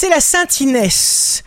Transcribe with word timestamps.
C'est 0.00 0.10
la 0.10 0.20
Sainte 0.20 0.60
Inès. 0.60 1.42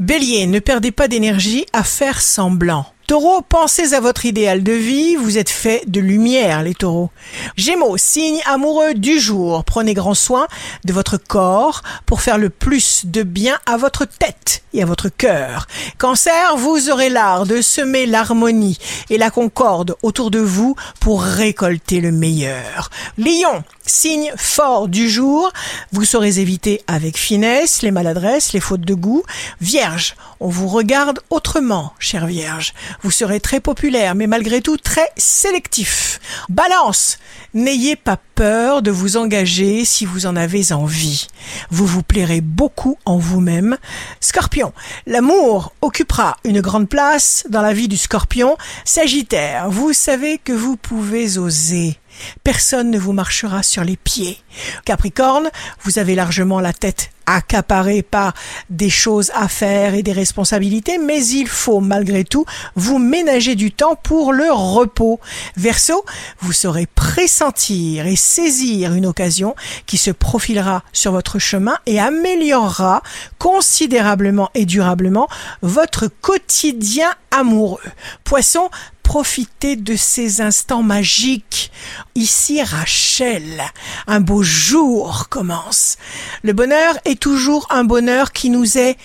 Bélier, 0.00 0.48
ne 0.48 0.58
perdez 0.58 0.90
pas 0.90 1.06
d'énergie 1.06 1.66
à 1.72 1.84
faire 1.84 2.20
semblant. 2.20 2.84
Taureau, 3.06 3.42
pensez 3.42 3.94
à 3.94 4.00
votre 4.00 4.26
idéal 4.26 4.62
de 4.62 4.72
vie, 4.72 5.16
vous 5.16 5.36
êtes 5.36 5.50
fait 5.50 5.82
de 5.88 6.00
lumière, 6.00 6.62
les 6.62 6.74
taureaux. 6.74 7.10
Gémeaux, 7.56 7.96
signe 7.96 8.40
amoureux 8.46 8.94
du 8.94 9.18
jour, 9.18 9.64
prenez 9.64 9.92
grand 9.92 10.14
soin 10.14 10.46
de 10.84 10.92
votre 10.92 11.16
corps 11.16 11.82
pour 12.06 12.22
faire 12.22 12.38
le 12.38 12.48
plus 12.48 13.04
de 13.04 13.24
bien 13.24 13.58
à 13.66 13.76
votre 13.76 14.04
tête 14.04 14.62
et 14.72 14.82
à 14.82 14.86
votre 14.86 15.08
cœur. 15.08 15.66
Cancer, 15.98 16.56
vous 16.56 16.90
aurez 16.90 17.10
l'art 17.10 17.44
de 17.44 17.60
semer 17.60 18.06
l'harmonie 18.06 18.78
et 19.10 19.18
la 19.18 19.30
concorde 19.30 19.96
autour 20.02 20.30
de 20.30 20.38
vous 20.38 20.76
pour 21.00 21.22
récolter 21.22 22.00
le 22.00 22.12
meilleur. 22.12 22.88
Lion, 23.18 23.64
signe 23.84 24.32
fort 24.36 24.88
du 24.88 25.10
jour, 25.10 25.50
vous 25.90 26.04
saurez 26.04 26.38
éviter 26.38 26.82
avec 26.86 27.18
finesse 27.18 27.82
les 27.82 27.90
maladresses, 27.90 28.52
les 28.52 28.60
fautes 28.60 28.80
de 28.80 28.94
goût. 28.94 29.24
Vierge, 29.60 30.14
on 30.40 30.48
vous 30.48 30.68
regarde 30.68 31.20
autrement, 31.30 31.92
chère 31.98 32.26
Vierge. 32.26 32.72
Vous 33.02 33.10
serez 33.10 33.40
très 33.40 33.60
populaire, 33.60 34.14
mais 34.14 34.26
malgré 34.26 34.60
tout 34.60 34.76
très 34.76 35.08
sélectif. 35.16 36.20
Balance, 36.48 37.18
n'ayez 37.54 37.96
pas 37.96 38.18
peur 38.34 38.82
de 38.82 38.90
vous 38.90 39.16
engager 39.16 39.84
si 39.84 40.04
vous 40.04 40.26
en 40.26 40.36
avez 40.36 40.72
envie. 40.72 41.28
Vous 41.70 41.86
vous 41.86 42.02
plairez 42.02 42.40
beaucoup 42.40 42.98
en 43.04 43.18
vous-même. 43.18 43.78
Scorpion, 44.20 44.72
l'amour 45.06 45.72
occupera 45.80 46.36
une 46.44 46.60
grande 46.60 46.88
place 46.88 47.44
dans 47.48 47.62
la 47.62 47.72
vie 47.72 47.88
du 47.88 47.96
scorpion. 47.96 48.56
Sagittaire, 48.84 49.70
vous 49.70 49.92
savez 49.92 50.38
que 50.38 50.52
vous 50.52 50.76
pouvez 50.76 51.38
oser. 51.38 51.98
Personne 52.44 52.90
ne 52.90 52.98
vous 52.98 53.12
marchera 53.12 53.62
sur 53.62 53.84
les 53.84 53.96
pieds. 53.96 54.38
Capricorne, 54.84 55.48
vous 55.84 55.98
avez 55.98 56.14
largement 56.14 56.60
la 56.60 56.72
tête 56.72 57.10
accaparée 57.26 58.02
par 58.02 58.34
des 58.70 58.90
choses 58.90 59.30
à 59.34 59.48
faire 59.48 59.94
et 59.94 60.02
des 60.02 60.12
responsabilités, 60.12 60.98
mais 60.98 61.24
il 61.24 61.48
faut 61.48 61.80
malgré 61.80 62.24
tout 62.24 62.44
vous 62.74 62.98
ménager 62.98 63.54
du 63.54 63.72
temps 63.72 63.96
pour 63.96 64.32
le 64.32 64.50
repos. 64.50 65.20
Verseau, 65.56 66.04
vous 66.40 66.52
saurez 66.52 66.86
pressentir 66.86 68.06
et 68.06 68.16
saisir 68.16 68.94
une 68.94 69.06
occasion 69.06 69.54
qui 69.86 69.98
se 69.98 70.10
profilera 70.10 70.82
sur 70.92 71.12
votre 71.12 71.38
chemin 71.38 71.76
et 71.86 72.00
améliorera 72.00 73.02
considérablement 73.38 74.50
et 74.54 74.66
durablement 74.66 75.28
votre 75.62 76.08
quotidien 76.08 77.10
amoureux. 77.30 77.80
Poisson, 78.24 78.68
profitez 79.12 79.76
de 79.76 79.94
ces 79.94 80.40
instants 80.40 80.82
magiques. 80.82 81.70
Ici 82.14 82.62
Rachel, 82.62 83.62
un 84.06 84.20
beau 84.20 84.42
jour 84.42 85.28
commence. 85.28 85.98
Le 86.42 86.54
bonheur 86.54 86.94
est 87.04 87.20
toujours 87.20 87.66
un 87.68 87.84
bonheur 87.84 88.32
qui 88.32 88.48
nous 88.48 88.78
est 88.78 88.96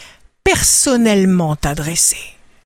personnellement 0.45 1.58
adressé. 1.61 2.37